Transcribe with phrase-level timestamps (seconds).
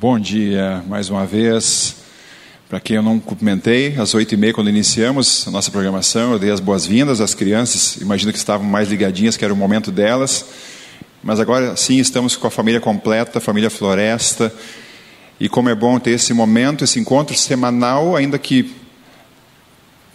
[0.00, 1.96] Bom dia mais uma vez.
[2.70, 6.38] Para quem eu não cumprimentei, às oito e meia, quando iniciamos a nossa programação, eu
[6.38, 7.98] dei as boas-vindas às crianças.
[8.00, 10.46] Imagino que estavam mais ligadinhas, que era o momento delas.
[11.22, 14.50] Mas agora sim estamos com a família completa, a família Floresta.
[15.38, 18.74] E como é bom ter esse momento, esse encontro semanal, ainda que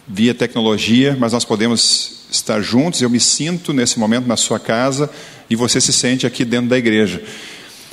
[0.08, 3.02] via tecnologia, mas nós podemos estar juntos.
[3.02, 5.08] Eu me sinto nesse momento na sua casa
[5.48, 7.22] e você se sente aqui dentro da igreja.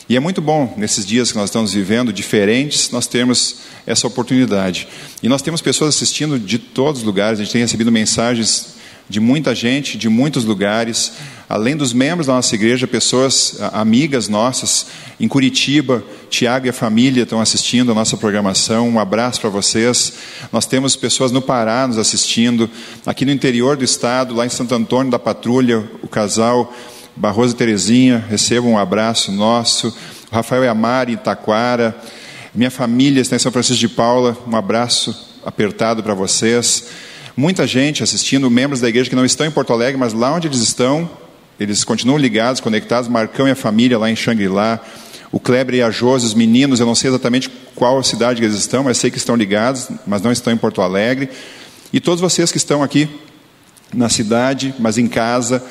[0.10, 4.88] E é muito bom, nesses dias que nós estamos vivendo, diferentes, nós termos essa oportunidade.
[5.22, 8.74] E nós temos pessoas assistindo de todos os lugares, a gente tem recebido mensagens
[9.08, 11.14] de muita gente, de muitos lugares,
[11.48, 14.88] além dos membros da nossa igreja, pessoas amigas nossas,
[15.20, 20.14] em Curitiba, Tiago e a família estão assistindo a nossa programação, um abraço para vocês.
[20.52, 22.70] Nós temos pessoas no Pará nos assistindo,
[23.06, 26.74] aqui no interior do estado, lá em Santo Antônio da Patrulha, o casal
[27.16, 29.96] Barroso e Terezinha, recebam um abraço nosso.
[30.32, 31.96] Rafael e a Mari, em Taquara.
[32.56, 36.86] Minha família está em São Francisco de Paula, um abraço apertado para vocês.
[37.38, 40.48] Muita gente assistindo, membros da igreja que não estão em Porto Alegre, mas lá onde
[40.48, 41.10] eles estão,
[41.60, 43.08] eles continuam ligados, conectados.
[43.08, 44.80] Marcão e a família lá em Xangri-Lá.
[45.32, 48.58] O Kleber e a Josi, os meninos, eu não sei exatamente qual cidade que eles
[48.58, 51.30] estão, mas sei que estão ligados, mas não estão em Porto Alegre.
[51.92, 53.10] E todos vocês que estão aqui
[53.94, 55.64] na cidade, mas em casa,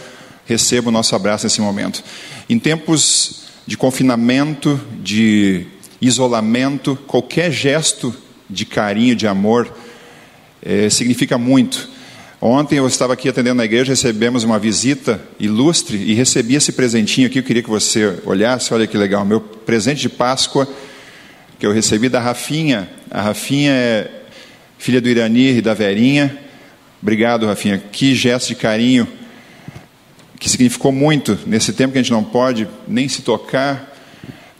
[0.52, 2.02] receba o nosso abraço nesse momento.
[2.48, 5.66] Em tempos de confinamento, de
[6.00, 8.14] isolamento, qualquer gesto
[8.48, 9.72] de carinho, de amor,
[10.62, 11.88] é, significa muito.
[12.40, 17.28] Ontem eu estava aqui atendendo na igreja, recebemos uma visita ilustre e recebi esse presentinho
[17.28, 17.38] aqui.
[17.38, 20.68] Eu queria que você olhasse, olha que legal, meu presente de Páscoa
[21.62, 22.90] que eu recebi da Rafinha.
[23.08, 24.10] A Rafinha é
[24.78, 26.36] filha do Iranir e da Verinha.
[27.00, 27.78] Obrigado, Rafinha.
[27.78, 29.06] Que gesto de carinho
[30.42, 33.94] que significou muito nesse tempo que a gente não pode nem se tocar,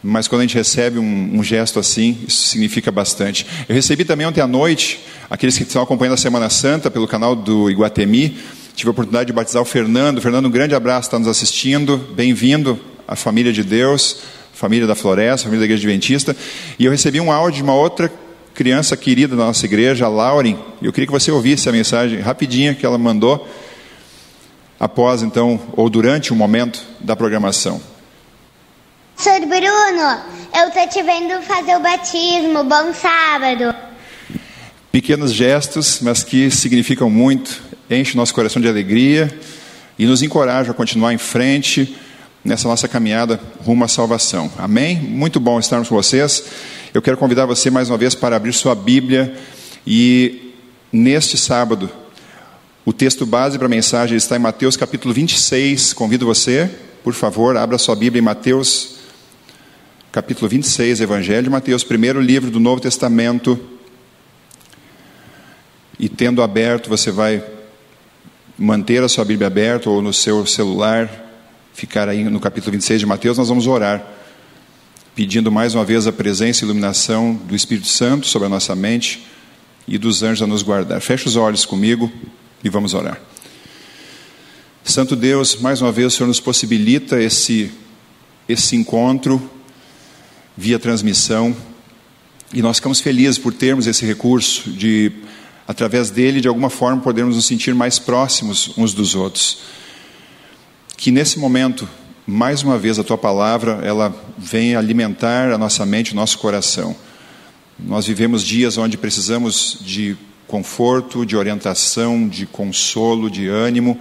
[0.01, 3.45] mas quando a gente recebe um, um, gesto assim, isso significa bastante.
[3.67, 7.35] Eu recebi também ontem à noite, aqueles que estão acompanhando a Semana Santa pelo canal
[7.35, 8.37] do Iguatemi,
[8.73, 10.21] tive a oportunidade de batizar o Fernando.
[10.21, 14.19] Fernando, um grande abraço, está nos assistindo, bem-vindo à família de Deus,
[14.53, 16.33] família da Floresta, família da Igreja Adventista.
[16.79, 18.09] E eu recebi um áudio de uma outra
[18.53, 22.21] criança querida da nossa igreja, a Lauren, e eu queria que você ouvisse a mensagem
[22.21, 23.45] rapidinha que ela mandou
[24.83, 27.81] após então ou durante o momento da programação.
[29.15, 29.45] Sr.
[29.47, 30.19] Bruno,
[30.53, 32.65] eu estou te vendo fazer o batismo.
[32.65, 33.73] Bom sábado.
[34.91, 39.33] Pequenos gestos, mas que significam muito, enche nosso coração de alegria
[39.97, 41.95] e nos encoraja a continuar em frente
[42.43, 44.51] nessa nossa caminhada rumo à salvação.
[44.57, 44.97] Amém?
[44.97, 46.43] Muito bom estarmos com vocês.
[46.93, 49.33] Eu quero convidar você mais uma vez para abrir sua Bíblia
[49.87, 50.53] e
[50.91, 51.89] neste sábado
[52.85, 55.93] o texto base para a mensagem está em Mateus capítulo 26.
[55.93, 56.69] Convido você,
[57.01, 58.95] por favor, abra sua Bíblia em Mateus
[60.11, 63.57] capítulo 26, Evangelho de Mateus, primeiro livro do Novo Testamento.
[65.97, 67.41] E tendo aberto, você vai
[68.59, 71.09] manter a sua Bíblia aberta ou no seu celular,
[71.73, 74.05] ficar aí no capítulo 26 de Mateus, nós vamos orar,
[75.15, 79.25] pedindo mais uma vez a presença e iluminação do Espírito Santo sobre a nossa mente
[79.87, 80.99] e dos anjos a nos guardar.
[80.99, 82.11] Feche os olhos comigo
[82.63, 83.19] e vamos orar.
[84.83, 87.71] Santo Deus, mais uma vez o Senhor nos possibilita esse,
[88.47, 89.49] esse encontro
[90.55, 91.55] via transmissão
[92.53, 95.11] e nós ficamos felizes por termos esse recurso de,
[95.67, 99.59] através dele, de alguma forma, podermos nos sentir mais próximos uns dos outros.
[100.95, 101.89] Que nesse momento,
[102.27, 106.95] mais uma vez, a tua palavra, ela venha alimentar a nossa mente, o nosso coração.
[107.79, 110.15] Nós vivemos dias onde precisamos de
[110.53, 113.99] conforto, de orientação, de consolo, de ânimo,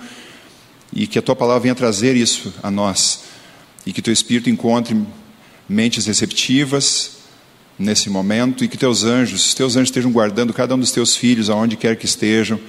[0.92, 3.24] e que a tua palavra venha trazer isso a nós,
[3.86, 4.94] e que teu Espírito encontre
[5.66, 7.12] mentes receptivas
[7.78, 11.48] nesse momento, e que teus anjos, teus anjos estejam guardando cada um dos teus filhos,
[11.48, 12.60] aonde quer que estejam,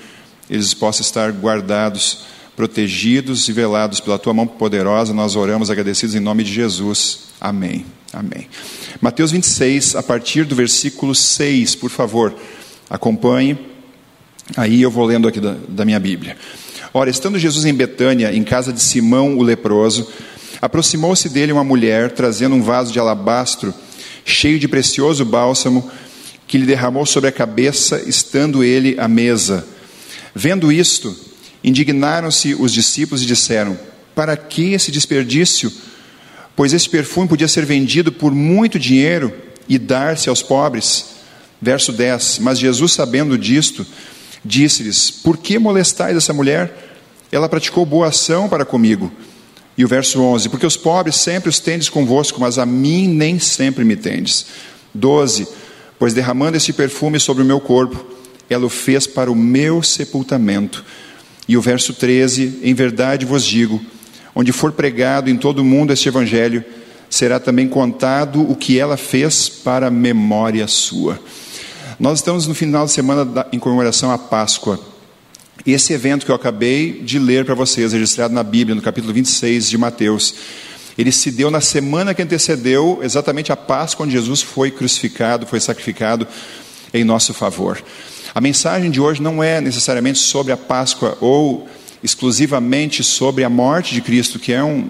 [0.50, 2.20] eles possam estar guardados,
[2.56, 7.34] protegidos e velados pela tua mão poderosa, nós oramos agradecidos em nome de Jesus.
[7.38, 7.86] Amém.
[8.14, 8.48] Amém.
[9.02, 12.34] Mateus 26, a partir do versículo 6, por favor,
[12.90, 13.73] acompanhe.
[14.58, 16.38] Aí eu vou lendo aqui da, da minha Bíblia.
[16.94, 20.08] Ora, estando Jesus em Betânia, em casa de Simão o leproso,
[20.62, 23.74] aproximou-se dele uma mulher, trazendo um vaso de alabastro,
[24.26, 25.90] cheio de precioso bálsamo,
[26.48, 29.66] que lhe derramou sobre a cabeça, estando ele à mesa.
[30.36, 31.16] Vendo isto,
[31.64, 33.80] indignaram-se os discípulos e disseram:
[34.14, 35.72] Para que esse desperdício?
[36.56, 39.34] Pois esse perfume podia ser vendido por muito dinheiro
[39.68, 41.06] e dar-se aos pobres.
[41.62, 43.86] Verso 10: Mas Jesus, sabendo disto,
[44.44, 46.92] Disse-lhes: Por que molestais essa mulher?
[47.32, 49.12] Ela praticou boa ação para comigo.
[49.78, 53.40] E o verso 11: Porque os pobres sempre os tendes convosco, mas a mim nem
[53.40, 54.46] sempre me tendes.
[54.94, 55.48] 12:
[55.98, 58.06] Pois derramando este perfume sobre o meu corpo,
[58.50, 60.84] ela o fez para o meu sepultamento.
[61.48, 63.82] E o verso 13: Em verdade vos digo,
[64.36, 66.64] onde for pregado em todo o mundo este evangelho,
[67.10, 71.20] será também contado o que ela fez para memória sua.
[72.00, 74.80] Nós estamos no final de semana em comemoração à Páscoa.
[75.66, 79.70] Esse evento que eu acabei de ler para vocês, registrado na Bíblia, no capítulo 26
[79.70, 80.34] de Mateus,
[80.98, 85.60] ele se deu na semana que antecedeu exatamente a Páscoa, onde Jesus foi crucificado, foi
[85.60, 86.28] sacrificado
[86.94, 87.84] em nosso favor.
[88.34, 91.68] A mensagem de hoje não é necessariamente sobre a Páscoa ou
[92.04, 94.90] exclusivamente sobre a morte de Cristo, que é um,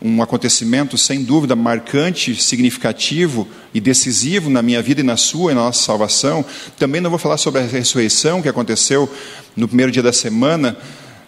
[0.00, 5.54] um acontecimento sem dúvida marcante, significativo e decisivo na minha vida e na sua e
[5.54, 6.44] na nossa salvação.
[6.78, 9.12] Também não vou falar sobre a ressurreição que aconteceu
[9.56, 10.76] no primeiro dia da semana,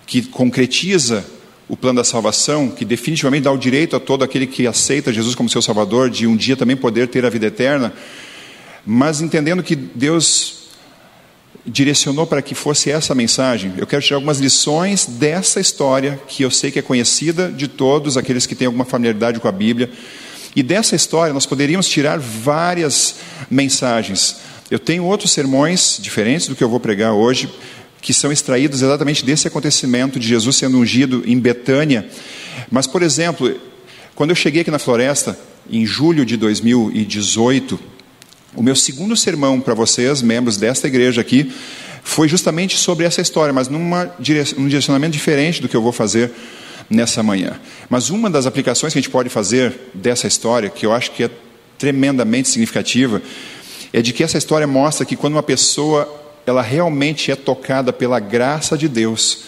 [0.07, 1.25] que concretiza
[1.69, 5.35] o plano da salvação, que definitivamente dá o direito a todo aquele que aceita Jesus
[5.35, 7.93] como seu Salvador de um dia também poder ter a vida eterna,
[8.85, 10.60] mas entendendo que Deus
[11.67, 16.51] direcionou para que fosse essa mensagem, eu quero tirar algumas lições dessa história, que eu
[16.51, 19.91] sei que é conhecida de todos aqueles que têm alguma familiaridade com a Bíblia.
[20.57, 23.17] E dessa história nós poderíamos tirar várias
[23.51, 24.37] mensagens.
[24.71, 27.49] Eu tenho outros sermões diferentes do que eu vou pregar hoje,
[28.01, 32.09] que são extraídos exatamente desse acontecimento de Jesus sendo ungido em Betânia.
[32.71, 33.55] Mas, por exemplo,
[34.15, 35.39] quando eu cheguei aqui na floresta,
[35.71, 37.79] em julho de 2018,
[38.55, 41.53] o meu segundo sermão para vocês, membros desta igreja aqui,
[42.03, 44.11] foi justamente sobre essa história, mas numa,
[44.57, 46.33] num direcionamento diferente do que eu vou fazer
[46.89, 47.61] nessa manhã.
[47.89, 51.25] Mas uma das aplicações que a gente pode fazer dessa história, que eu acho que
[51.25, 51.31] é
[51.79, 53.23] tremendamente significativa,
[53.93, 56.17] é de que essa história mostra que quando uma pessoa
[56.47, 59.45] ela realmente é tocada pela graça de Deus.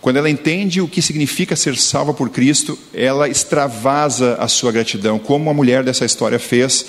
[0.00, 5.18] Quando ela entende o que significa ser salva por Cristo, ela extravasa a sua gratidão,
[5.18, 6.86] como a mulher dessa história fez,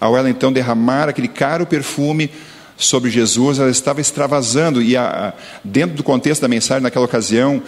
[0.00, 2.30] ao ela então derramar aquele caro perfume
[2.76, 5.34] sobre Jesus, ela estava extravasando, e a,
[5.64, 7.60] dentro do contexto da mensagem naquela ocasião,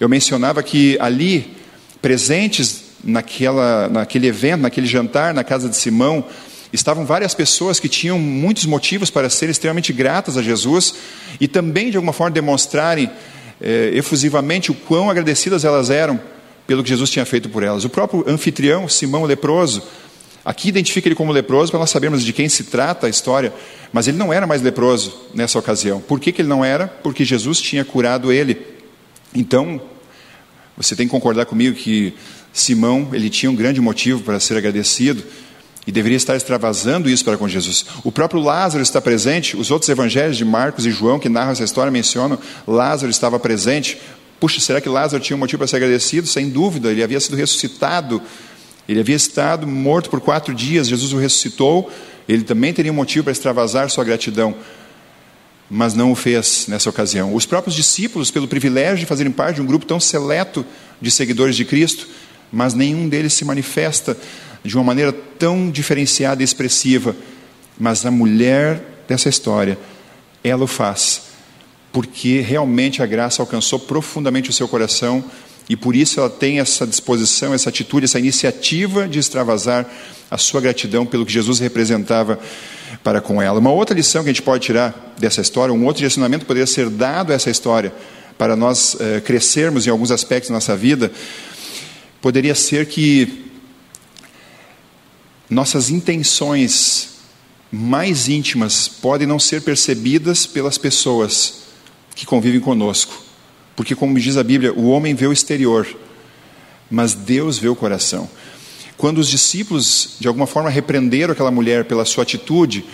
[0.00, 1.54] eu mencionava que ali,
[2.00, 6.24] presentes naquela, naquele evento, naquele jantar na casa de Simão,
[6.72, 10.94] estavam várias pessoas que tinham muitos motivos para serem extremamente gratas a Jesus
[11.40, 13.10] e também, de alguma forma, demonstrarem
[13.60, 16.18] eh, efusivamente o quão agradecidas elas eram
[16.66, 17.84] pelo que Jesus tinha feito por elas.
[17.84, 19.82] O próprio anfitrião, Simão leproso,
[20.44, 23.52] aqui identifica ele como leproso para nós sabermos de quem se trata a história,
[23.92, 26.00] mas ele não era mais leproso nessa ocasião.
[26.00, 26.86] Por que, que ele não era?
[26.86, 28.58] Porque Jesus tinha curado ele.
[29.34, 29.80] Então,
[30.76, 32.14] você tem que concordar comigo que
[32.52, 35.22] Simão ele tinha um grande motivo para ser agradecido
[35.86, 37.84] e deveria estar extravasando isso para com Jesus.
[38.02, 41.64] O próprio Lázaro está presente, os outros evangelhos de Marcos e João que narram essa
[41.64, 43.98] história mencionam Lázaro estava presente.
[44.40, 46.26] Puxa, será que Lázaro tinha um motivo para ser agradecido?
[46.26, 48.20] Sem dúvida, ele havia sido ressuscitado.
[48.88, 51.90] Ele havia estado morto por quatro dias, Jesus o ressuscitou.
[52.28, 54.54] Ele também teria um motivo para extravasar sua gratidão,
[55.70, 57.34] mas não o fez nessa ocasião.
[57.34, 60.64] Os próprios discípulos, pelo privilégio de fazerem parte de um grupo tão seleto
[61.00, 62.08] de seguidores de Cristo,
[62.52, 64.16] mas nenhum deles se manifesta
[64.62, 67.14] de uma maneira tão diferenciada e expressiva,
[67.78, 69.78] mas a mulher dessa história,
[70.42, 71.22] ela o faz,
[71.92, 75.24] porque realmente a graça alcançou profundamente o seu coração
[75.68, 79.86] e por isso ela tem essa disposição, essa atitude, essa iniciativa de extravasar
[80.30, 82.38] a sua gratidão pelo que Jesus representava
[83.02, 83.58] para com ela.
[83.58, 86.90] Uma outra lição que a gente pode tirar dessa história, um outro direcionamento poderia ser
[86.90, 87.92] dado a essa história
[88.36, 91.10] para nós eh, crescermos em alguns aspectos da nossa vida,
[92.20, 93.44] poderia ser que
[95.48, 97.10] nossas intenções
[97.70, 101.64] mais íntimas podem não ser percebidas pelas pessoas
[102.14, 103.22] que convivem conosco.
[103.76, 105.86] Porque, como diz a Bíblia, o homem vê o exterior,
[106.90, 108.28] mas Deus vê o coração.
[108.96, 112.84] Quando os discípulos, de alguma forma, repreenderam aquela mulher pela sua atitude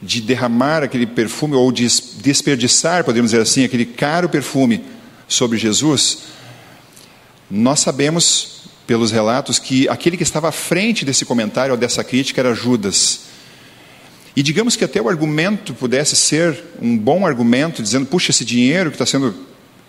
[0.00, 1.88] de derramar aquele perfume, ou de
[2.22, 4.84] desperdiçar, podemos dizer assim, aquele caro perfume
[5.26, 6.18] sobre Jesus,
[7.50, 12.40] nós sabemos pelos relatos que aquele que estava à frente desse comentário ou dessa crítica
[12.40, 13.20] era Judas.
[14.36, 18.90] E digamos que até o argumento pudesse ser um bom argumento, dizendo, puxa, esse dinheiro
[18.90, 19.34] que está sendo,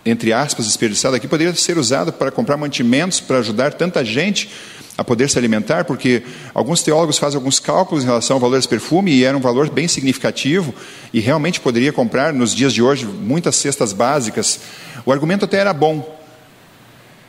[0.04, 4.50] entre aspas, desperdiçado aqui, poderia ser usado para comprar mantimentos, para ajudar tanta gente
[4.96, 8.68] a poder se alimentar, porque alguns teólogos fazem alguns cálculos em relação ao valor desse
[8.68, 10.74] perfume, e era um valor bem significativo,
[11.12, 14.60] e realmente poderia comprar, nos dias de hoje, muitas cestas básicas.
[15.06, 16.18] O argumento até era bom,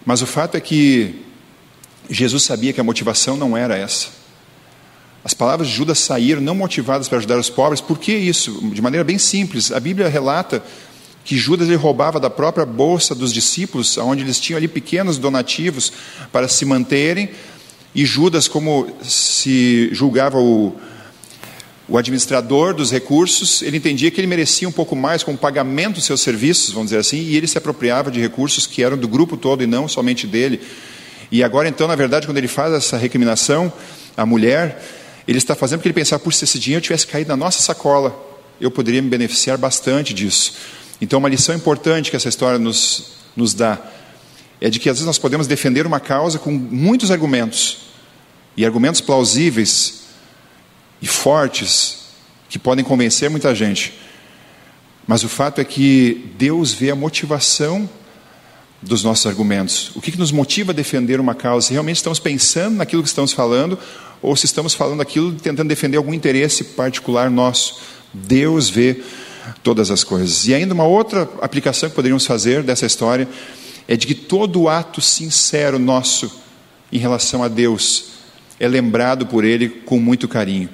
[0.05, 1.23] mas o fato é que
[2.09, 4.07] Jesus sabia que a motivação não era essa.
[5.23, 7.79] As palavras de Judas saíram não motivadas para ajudar os pobres.
[7.79, 8.51] Por que isso?
[8.71, 9.71] De maneira bem simples.
[9.71, 10.63] A Bíblia relata
[11.23, 15.91] que Judas ele roubava da própria bolsa dos discípulos, onde eles tinham ali pequenos donativos
[16.31, 17.29] para se manterem,
[17.93, 20.73] e Judas, como se julgava o,
[21.89, 26.05] o administrador dos recursos, ele entendia que ele merecia um pouco mais como pagamento dos
[26.05, 29.35] seus serviços, vamos dizer assim, e ele se apropriava de recursos que eram do grupo
[29.35, 30.61] todo e não somente dele.
[31.29, 33.71] E agora, então, na verdade, quando ele faz essa recriminação
[34.15, 34.81] à mulher,
[35.27, 38.17] ele está fazendo porque ele pensava, por se esse dinheiro tivesse caído na nossa sacola,
[38.59, 40.53] eu poderia me beneficiar bastante disso.
[41.01, 43.79] Então, uma lição importante que essa história nos, nos dá
[44.61, 47.79] é de que às vezes nós podemos defender uma causa com muitos argumentos,
[48.55, 50.03] e argumentos plausíveis,
[51.01, 52.01] e fortes
[52.47, 53.93] que podem convencer muita gente.
[55.07, 57.89] Mas o fato é que Deus vê a motivação
[58.81, 59.91] dos nossos argumentos.
[59.95, 61.67] O que, que nos motiva a defender uma causa?
[61.67, 63.79] Se realmente estamos pensando naquilo que estamos falando
[64.21, 67.79] ou se estamos falando aquilo tentando defender algum interesse particular nosso.
[68.13, 69.01] Deus vê
[69.63, 70.47] todas as coisas.
[70.47, 73.27] E ainda uma outra aplicação que poderíamos fazer dessa história
[73.87, 76.31] é de que todo ato sincero nosso
[76.91, 78.11] em relação a Deus
[78.59, 80.69] é lembrado por Ele com muito carinho.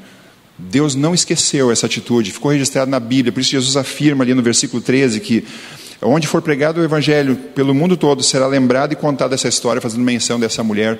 [0.57, 3.31] Deus não esqueceu essa atitude, ficou registrado na Bíblia.
[3.31, 5.45] Por isso, Jesus afirma ali no versículo 13 que
[6.01, 10.03] onde for pregado o Evangelho pelo mundo todo será lembrado e contada essa história, fazendo
[10.03, 10.99] menção dessa mulher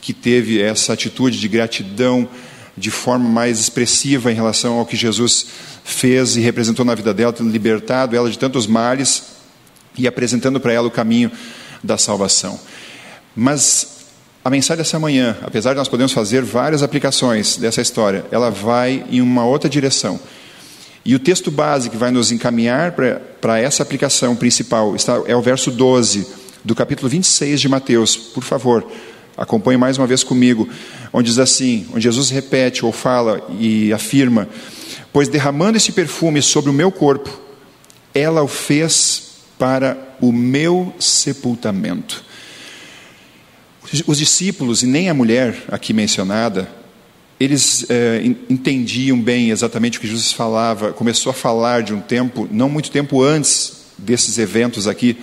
[0.00, 2.28] que teve essa atitude de gratidão
[2.76, 5.46] de forma mais expressiva em relação ao que Jesus
[5.84, 9.24] fez e representou na vida dela, tendo libertado ela de tantos males
[9.96, 11.30] e apresentando para ela o caminho
[11.82, 12.58] da salvação.
[13.34, 14.06] Mas
[14.44, 19.04] a mensagem dessa manhã, apesar de nós podermos fazer várias aplicações dessa história, ela vai
[19.10, 20.18] em uma outra direção.
[21.04, 22.92] E o texto base que vai nos encaminhar
[23.40, 26.26] para essa aplicação principal está, é o verso 12
[26.64, 28.16] do capítulo 26 de Mateus.
[28.16, 28.86] Por favor,
[29.42, 30.68] acompanhe mais uma vez comigo,
[31.12, 34.48] onde diz assim, onde Jesus repete ou fala e afirma:
[35.12, 37.28] Pois derramando esse perfume sobre o meu corpo,
[38.14, 42.24] ela o fez para o meu sepultamento.
[44.06, 46.68] Os discípulos, e nem a mulher aqui mencionada,
[47.38, 52.48] eles é, entendiam bem exatamente o que Jesus falava, começou a falar de um tempo,
[52.50, 55.16] não muito tempo antes desses eventos aqui,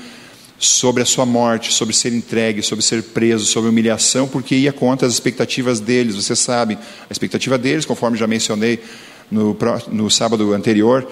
[0.60, 5.08] sobre a sua morte, sobre ser entregue, sobre ser preso, sobre humilhação, porque ia contra
[5.08, 6.16] as expectativas deles.
[6.16, 6.78] Você sabe,
[7.10, 8.80] a expectativa deles, conforme já mencionei
[9.32, 9.58] no,
[9.90, 11.08] no sábado anterior,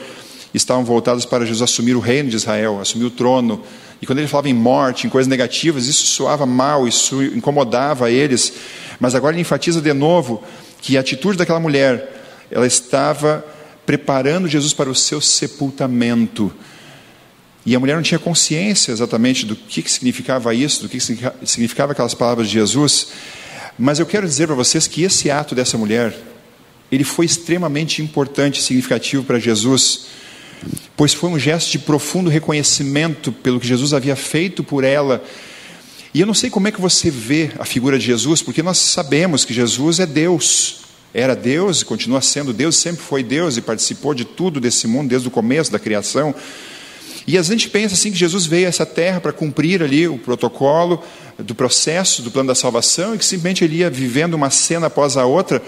[0.54, 3.64] estavam voltados para Jesus assumir o reino de Israel, assumir o trono.
[4.02, 8.54] E quando ele falava em morte, em coisas negativas, isso soava mal, isso incomodava eles.
[9.00, 10.44] Mas agora ele enfatiza de novo
[10.82, 13.46] que a atitude daquela mulher, ela estava
[13.86, 16.54] preparando Jesus para o seu sepultamento.
[17.68, 21.46] E a mulher não tinha consciência exatamente do que, que significava isso, do que, que
[21.46, 23.10] significava aquelas palavras de Jesus.
[23.78, 26.18] Mas eu quero dizer para vocês que esse ato dessa mulher,
[26.92, 30.08] ele foi extremamente importante e significativo para Jesus
[30.96, 35.24] pois foi um gesto de profundo reconhecimento pelo que Jesus havia feito por ela.
[36.14, 38.78] E eu não sei como é que você vê a figura de Jesus, porque nós
[38.78, 40.80] sabemos que Jesus é Deus.
[41.14, 45.10] Era Deus e continua sendo Deus, sempre foi Deus e participou de tudo desse mundo
[45.10, 46.34] desde o começo da criação.
[47.28, 50.18] E a gente pensa assim que Jesus veio a essa terra para cumprir ali o
[50.18, 51.04] protocolo
[51.38, 55.18] do processo, do plano da salvação, e que simplesmente ele ia vivendo uma cena após
[55.18, 55.62] a outra.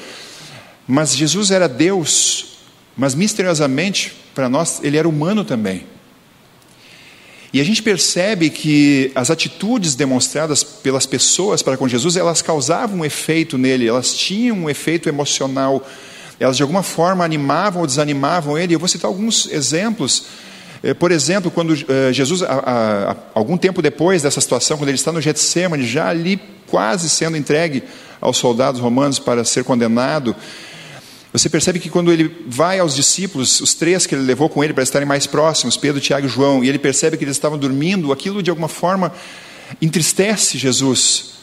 [0.88, 2.60] Mas Jesus era Deus,
[2.96, 5.86] mas misteriosamente, para nós, ele era humano também.
[7.52, 13.00] E a gente percebe que as atitudes demonstradas pelas pessoas para com Jesus, elas causavam
[13.00, 15.86] um efeito nele, elas tinham um efeito emocional,
[16.40, 18.76] elas de alguma forma animavam ou desanimavam ele.
[18.76, 20.26] Eu vou citar alguns exemplos.
[20.82, 22.42] Eh, por exemplo, quando eh, Jesus,
[23.34, 27.84] algum tempo depois dessa situação, quando ele está no Getsemane, já ali quase sendo entregue
[28.22, 30.36] aos soldados romanos para ser condenado,
[31.32, 34.74] você percebe que quando ele vai aos discípulos, os três que ele levou com ele
[34.74, 38.12] para estarem mais próximos, Pedro, Tiago e João, e ele percebe que eles estavam dormindo,
[38.12, 39.14] aquilo de alguma forma
[39.80, 41.36] entristece Jesus.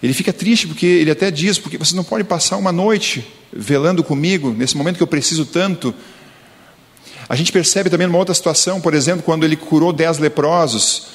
[0.00, 4.04] Ele fica triste porque ele até diz: porque você não pode passar uma noite velando
[4.04, 5.92] comigo nesse momento que eu preciso tanto.
[7.28, 11.08] A gente percebe também numa outra situação, por exemplo, quando ele curou dez leprosos.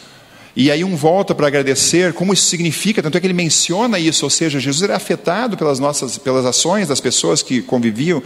[0.55, 4.25] E aí um volta para agradecer, como isso significa, tanto é que ele menciona isso,
[4.25, 8.21] ou seja, Jesus era afetado pelas nossas, pelas ações das pessoas que conviviam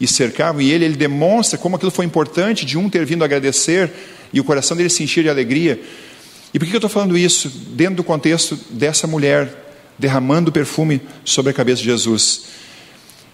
[0.00, 3.92] e cercavam, e ele, ele demonstra como aquilo foi importante de um ter vindo agradecer
[4.32, 5.80] e o coração dele se encher de alegria.
[6.52, 7.48] E por que eu estou falando isso?
[7.48, 9.62] Dentro do contexto dessa mulher
[9.98, 12.63] derramando perfume sobre a cabeça de Jesus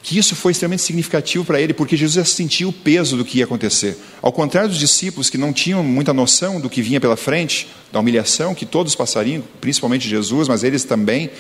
[0.02, 3.44] que isso foi extremamente significativo para ele, porque Jesus sentiu o peso do que ia
[3.44, 3.98] acontecer.
[4.22, 8.00] Ao contrário dos discípulos que não tinham muita noção do que vinha pela frente, da
[8.00, 11.30] humilhação que todos passariam, principalmente Jesus, mas eles também,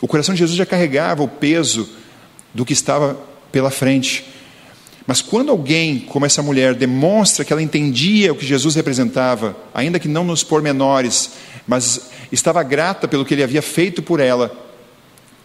[0.00, 1.88] o coração de Jesus já carregava o peso
[2.54, 3.18] do que estava
[3.50, 4.24] pela frente.
[5.06, 9.98] Mas quando alguém, como essa mulher, demonstra que ela entendia o que Jesus representava, ainda
[9.98, 11.30] que não nos pormenores,
[11.66, 14.69] mas estava grata pelo que ele havia feito por ela,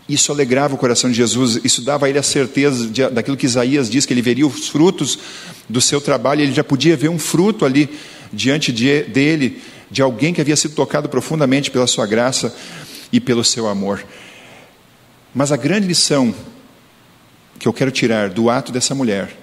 [0.07, 3.45] Isso alegrava o coração de Jesus, isso dava a ele a certeza de, daquilo que
[3.45, 5.17] Isaías diz, que ele veria os frutos
[5.67, 7.89] do seu trabalho, ele já podia ver um fruto ali
[8.31, 12.55] diante de, dele, de alguém que havia sido tocado profundamente pela sua graça
[13.11, 14.05] e pelo seu amor.
[15.33, 16.33] Mas a grande lição
[17.57, 19.35] que eu quero tirar do ato dessa mulher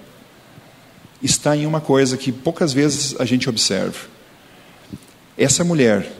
[1.22, 3.98] está em uma coisa que poucas vezes a gente observa.
[5.36, 6.10] Essa mulher,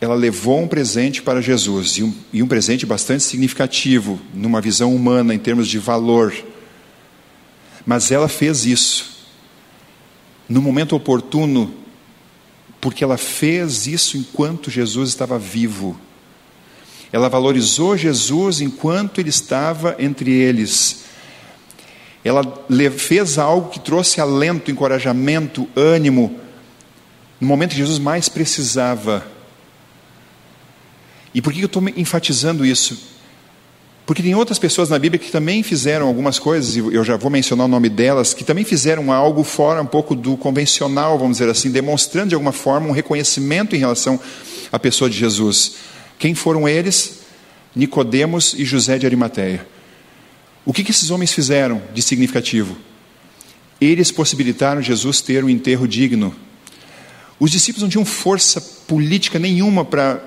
[0.00, 4.94] ela levou um presente para Jesus, e um, e um presente bastante significativo, numa visão
[4.94, 6.34] humana, em termos de valor.
[7.84, 9.10] Mas ela fez isso
[10.48, 11.72] no momento oportuno,
[12.80, 16.00] porque ela fez isso enquanto Jesus estava vivo.
[17.12, 21.04] Ela valorizou Jesus enquanto ele estava entre eles.
[22.24, 22.42] Ela
[22.96, 26.40] fez algo que trouxe alento, encorajamento, ânimo,
[27.40, 29.39] no momento que Jesus mais precisava.
[31.34, 32.98] E por que eu estou enfatizando isso?
[34.10, 37.30] Porque tem outras pessoas na Bíblia que também fizeram algumas coisas, e eu já vou
[37.30, 41.48] mencionar o nome delas, que também fizeram algo fora um pouco do convencional, vamos dizer
[41.48, 44.18] assim, demonstrando de alguma forma um reconhecimento em relação
[44.72, 45.74] à pessoa de Jesus.
[46.18, 47.20] Quem foram eles?
[47.74, 49.64] Nicodemos e José de Arimateia.
[50.64, 52.76] O que, que esses homens fizeram de significativo?
[53.80, 56.34] Eles possibilitaram Jesus ter um enterro digno.
[57.38, 60.20] Os discípulos não tinham força política nenhuma para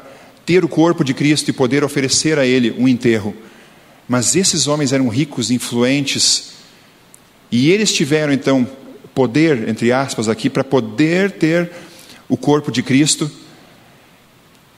[0.45, 3.35] ter o corpo de Cristo e poder oferecer a ele um enterro.
[4.07, 6.53] Mas esses homens eram ricos, influentes,
[7.51, 8.67] e eles tiveram então
[9.13, 11.71] poder, entre aspas, aqui, para poder ter
[12.27, 13.31] o corpo de Cristo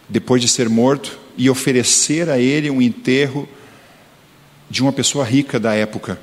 [0.07, 3.47] depois de ser morto e oferecer a ele um enterro
[4.69, 6.19] de uma pessoa rica da época.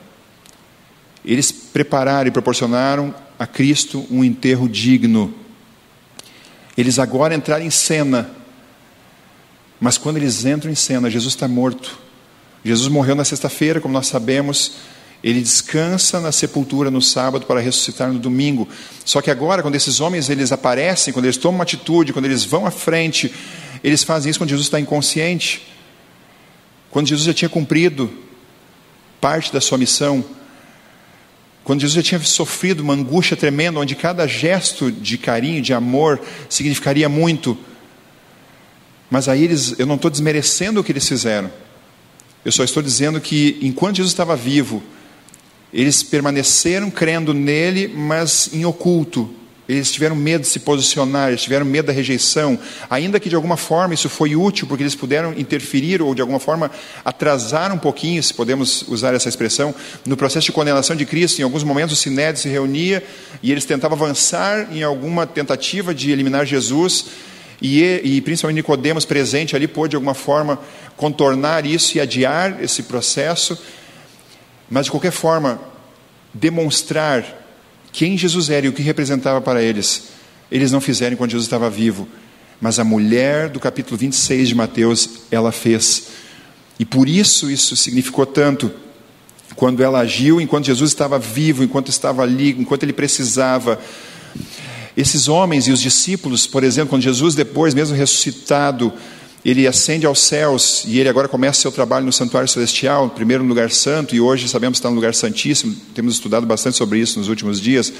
[1.24, 5.34] Eles prepararam e proporcionaram a Cristo um enterro digno.
[6.76, 8.30] Eles agora entraram em cena
[9.82, 11.98] mas quando eles entram em cena, Jesus está morto.
[12.64, 14.74] Jesus morreu na sexta-feira, como nós sabemos.
[15.24, 18.68] Ele descansa na sepultura no sábado para ressuscitar no domingo.
[19.04, 22.44] Só que agora, quando esses homens eles aparecem, quando eles tomam uma atitude, quando eles
[22.44, 23.34] vão à frente,
[23.82, 25.66] eles fazem isso quando Jesus está inconsciente.
[26.88, 28.08] Quando Jesus já tinha cumprido
[29.20, 30.24] parte da sua missão,
[31.64, 36.20] quando Jesus já tinha sofrido uma angústia tremenda, onde cada gesto de carinho, de amor,
[36.48, 37.58] significaria muito.
[39.12, 41.52] Mas aí eles, eu não estou desmerecendo o que eles fizeram.
[42.42, 44.82] Eu só estou dizendo que enquanto Jesus estava vivo,
[45.70, 49.28] eles permaneceram crendo nele, mas em oculto.
[49.68, 53.58] Eles tiveram medo de se posicionar, eles tiveram medo da rejeição, ainda que de alguma
[53.58, 56.70] forma isso foi útil, porque eles puderam interferir ou de alguma forma
[57.04, 59.74] atrasar um pouquinho, se podemos usar essa expressão,
[60.06, 61.38] no processo de condenação de Cristo.
[61.38, 63.04] Em alguns momentos o Sinédrio se reunia
[63.42, 67.04] e eles tentavam avançar em alguma tentativa de eliminar Jesus,
[67.62, 70.58] e, e principalmente Nicodemos presente ali pôde de alguma forma
[70.96, 73.56] contornar isso e adiar esse processo,
[74.68, 75.60] mas de qualquer forma
[76.34, 77.40] demonstrar
[77.92, 80.08] quem Jesus era e o que representava para eles.
[80.50, 82.08] Eles não fizeram quando Jesus estava vivo,
[82.60, 86.08] mas a mulher do capítulo 26 de Mateus, ela fez.
[86.78, 88.72] E por isso isso significou tanto
[89.54, 93.78] quando ela agiu enquanto Jesus estava vivo, enquanto estava ali, enquanto ele precisava.
[94.96, 98.92] Esses homens e os discípulos, por exemplo, quando Jesus, depois, mesmo ressuscitado,
[99.44, 103.48] ele ascende aos céus e ele agora começa seu trabalho no santuário celestial, primeiro no
[103.48, 107.18] lugar santo, e hoje sabemos que está no lugar santíssimo, temos estudado bastante sobre isso
[107.18, 107.92] nos últimos dias.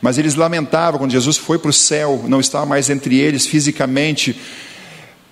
[0.00, 4.36] Mas eles lamentavam quando Jesus foi para o céu, não estava mais entre eles fisicamente,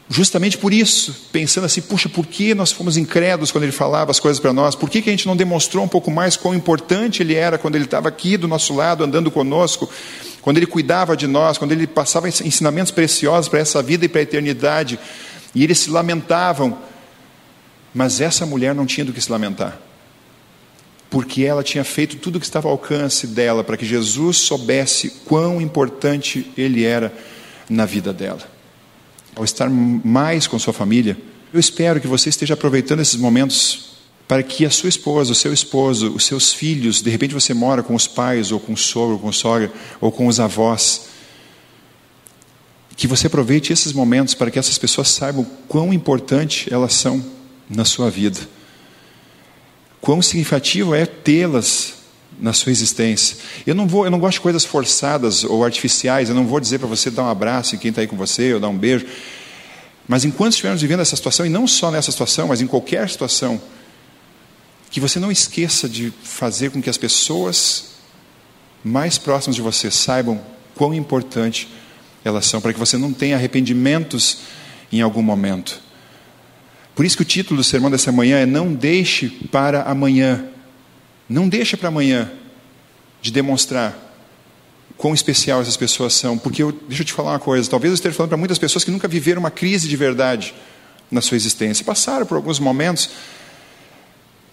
[0.08, 4.20] justamente por isso, pensando assim: puxa, por que nós fomos incrédulos quando ele falava as
[4.20, 4.76] coisas para nós?
[4.76, 7.74] Por que, que a gente não demonstrou um pouco mais quão importante ele era quando
[7.74, 9.90] ele estava aqui do nosso lado, andando conosco?
[10.40, 14.20] Quando Ele cuidava de nós, quando Ele passava ensinamentos preciosos para essa vida e para
[14.20, 14.98] a eternidade,
[15.54, 16.78] e eles se lamentavam,
[17.92, 19.78] mas essa mulher não tinha do que se lamentar,
[21.08, 25.10] porque ela tinha feito tudo o que estava ao alcance dela para que Jesus soubesse
[25.24, 27.12] quão importante Ele era
[27.68, 28.40] na vida dela.
[29.34, 31.16] Ao estar mais com sua família,
[31.52, 33.89] eu espero que você esteja aproveitando esses momentos
[34.30, 37.82] para que a sua esposa, o seu esposo, os seus filhos, de repente você mora
[37.82, 41.06] com os pais, ou com o sogro, ou com sogra, ou com os avós,
[42.96, 47.20] que você aproveite esses momentos para que essas pessoas saibam quão importante elas são
[47.68, 48.38] na sua vida,
[50.00, 51.94] quão significativo é tê-las
[52.38, 53.36] na sua existência.
[53.66, 56.28] Eu não vou, eu não gosto de coisas forçadas ou artificiais.
[56.28, 58.54] Eu não vou dizer para você dar um abraço em quem está aí com você
[58.54, 59.06] ou dar um beijo.
[60.06, 63.60] Mas enquanto estivermos vivendo essa situação, e não só nessa situação, mas em qualquer situação,
[64.90, 67.90] que você não esqueça de fazer com que as pessoas
[68.82, 70.40] mais próximas de você saibam
[70.74, 71.68] quão importante
[72.24, 74.38] elas são, para que você não tenha arrependimentos
[74.92, 75.80] em algum momento.
[76.94, 80.44] Por isso que o título do sermão dessa manhã é Não deixe para amanhã.
[81.28, 82.30] Não deixe para amanhã
[83.22, 83.96] de demonstrar
[84.96, 86.36] quão especial essas pessoas são.
[86.36, 88.84] Porque eu, deixa eu te falar uma coisa: talvez eu esteja falando para muitas pessoas
[88.84, 90.54] que nunca viveram uma crise de verdade
[91.10, 93.10] na sua existência, passaram por alguns momentos.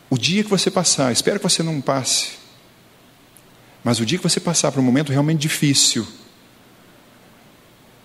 [0.09, 2.31] O dia que você passar, espero que você não passe,
[3.83, 6.07] mas o dia que você passar por um momento realmente difícil,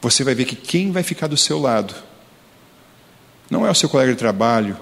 [0.01, 1.95] você vai ver que quem vai ficar do seu lado
[3.49, 4.77] não é o seu colega de trabalho,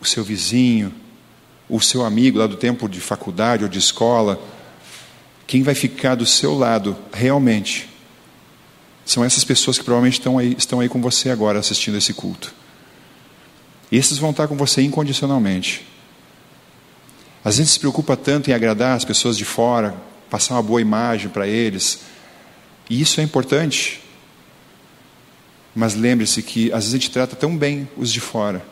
[0.00, 0.94] o seu vizinho,
[1.68, 4.40] o seu amigo lá do tempo de faculdade ou de escola.
[5.46, 7.88] Quem vai ficar do seu lado realmente
[9.04, 12.54] são essas pessoas que provavelmente estão aí, estão aí com você agora assistindo esse culto.
[13.90, 15.91] Esses vão estar com você incondicionalmente.
[17.44, 19.94] Às vezes se preocupa tanto em agradar as pessoas de fora,
[20.30, 22.00] passar uma boa imagem para eles.
[22.88, 24.00] E isso é importante.
[25.74, 28.64] Mas lembre-se que às vezes a gente trata tão bem os de fora.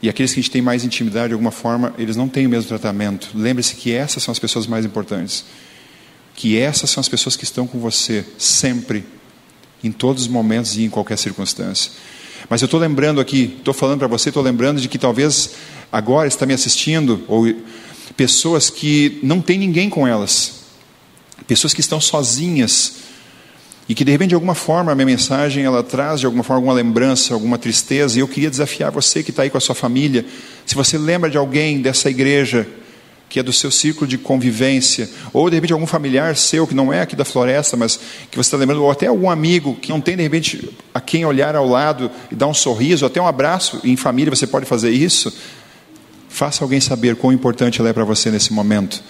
[0.00, 2.50] E aqueles que a gente tem mais intimidade, de alguma forma, eles não têm o
[2.50, 3.30] mesmo tratamento.
[3.34, 5.44] Lembre-se que essas são as pessoas mais importantes.
[6.36, 9.04] Que essas são as pessoas que estão com você sempre,
[9.82, 11.90] em todos os momentos e em qualquer circunstância.
[12.48, 15.50] Mas eu estou lembrando aqui, estou falando para você, estou lembrando de que talvez
[15.90, 17.46] agora está me assistindo, ou
[18.16, 20.64] pessoas que não tem ninguém com elas,
[21.46, 22.96] pessoas que estão sozinhas
[23.88, 26.58] e que de repente de alguma forma a minha mensagem ela traz de alguma forma
[26.58, 29.74] alguma lembrança, alguma tristeza, e eu queria desafiar você que está aí com a sua
[29.74, 30.26] família,
[30.66, 32.66] se você lembra de alguém dessa igreja
[33.28, 36.92] que é do seu círculo de convivência, ou de repente algum familiar seu que não
[36.92, 40.00] é aqui da floresta, mas que você está lembrando, ou até algum amigo que não
[40.00, 43.80] tem de repente a quem olhar ao lado e dar um sorriso, até um abraço,
[43.84, 45.32] em família você pode fazer isso,
[46.38, 49.02] faça alguém saber quão importante ela é para você nesse momento,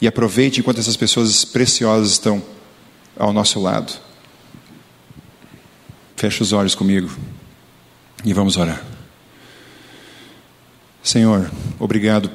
[0.00, 2.40] e aproveite enquanto essas pessoas preciosas estão
[3.18, 3.92] ao nosso lado.
[6.16, 7.10] Feche os olhos comigo
[8.24, 8.80] e vamos orar.
[11.02, 12.30] Senhor, obrigado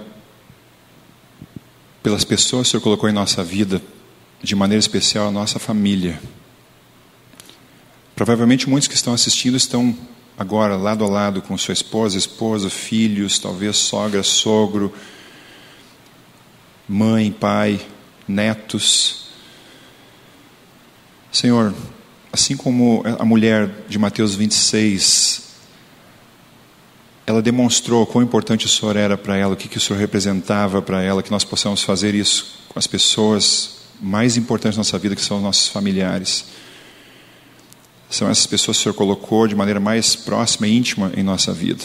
[2.04, 3.82] pelas pessoas que o Senhor colocou em nossa vida,
[4.44, 6.22] de maneira especial a nossa família.
[8.14, 9.96] Provavelmente muitos que estão assistindo estão
[10.42, 14.92] agora lado a lado com sua esposa, esposa, filhos, talvez sogra, sogro,
[16.90, 17.80] mãe, pai,
[18.28, 19.28] netos.
[21.32, 21.74] Senhor,
[22.34, 25.52] assim como a mulher de Mateus 26,
[27.28, 30.82] ela demonstrou quão importante o Senhor era para ela, o que, que o Senhor representava
[30.82, 35.16] para ela, que nós possamos fazer isso com as pessoas mais importantes da nossa vida,
[35.16, 36.46] que são os nossos familiares.
[38.12, 41.54] São essas pessoas que o Senhor colocou de maneira mais próxima e íntima em nossa
[41.54, 41.82] vida.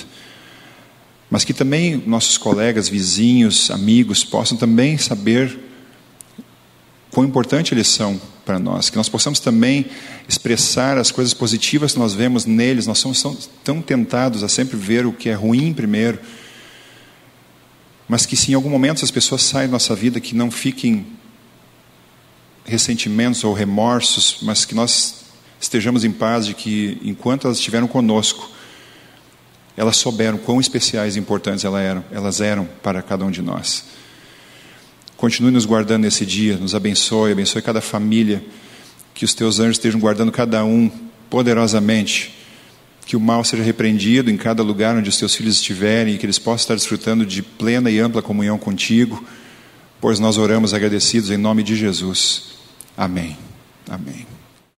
[1.31, 5.57] Mas que também nossos colegas, vizinhos, amigos possam também saber
[7.12, 9.87] quão importante eles são para nós, que nós possamos também
[10.29, 12.89] expressar as coisas positivas que nós vemos neles.
[12.89, 16.19] Nós somos tão tentados a sempre ver o que é ruim primeiro,
[18.09, 21.07] mas que se em algum momento as pessoas saem da nossa vida, que não fiquem
[22.65, 25.26] ressentimentos ou remorsos, mas que nós
[25.61, 28.51] estejamos em paz de que enquanto elas estiveram conosco,
[29.77, 33.85] elas souberam quão especiais e importantes elas eram, elas eram para cada um de nós.
[35.16, 38.42] Continue nos guardando nesse dia, nos abençoe, abençoe cada família,
[39.14, 40.90] que os teus anjos estejam guardando cada um
[41.31, 42.35] poderosamente,
[43.07, 46.27] que o mal seja repreendido em cada lugar onde os teus filhos estiverem e que
[46.27, 49.25] eles possam estar desfrutando de plena e ampla comunhão contigo,
[50.01, 52.57] pois nós oramos agradecidos em nome de Jesus.
[52.97, 53.37] Amém.
[53.88, 54.36] Amém.